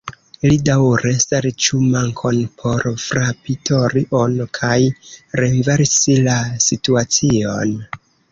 [0.43, 4.73] Li daŭre serĉu mankon por frapi "tori"-on, kaj
[5.43, 6.39] renversi la
[6.69, 7.77] situacion.